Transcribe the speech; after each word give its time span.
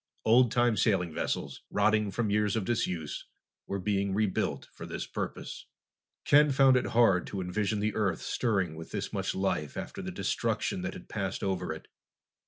Oldtime 0.25 0.77
sailing 0.77 1.13
vessels, 1.13 1.61
rotting 1.69 2.09
from 2.09 2.31
years 2.31 2.55
of 2.55 2.65
disuse, 2.65 3.27
were 3.67 3.77
being 3.77 4.15
rebuilt 4.15 4.67
for 4.73 4.87
this 4.87 5.05
purpose. 5.05 5.67
Ken 6.25 6.51
found 6.51 6.75
it 6.75 6.87
hard 6.97 7.27
to 7.27 7.39
envision 7.39 7.81
the 7.81 7.93
Earth 7.93 8.21
stirring 8.23 8.73
with 8.75 8.89
this 8.89 9.13
much 9.13 9.35
life 9.35 9.77
after 9.77 10.01
the 10.01 10.09
destruction 10.09 10.81
that 10.81 10.93
had 10.95 11.07
passed 11.07 11.43
over 11.43 11.71
it. 11.71 11.87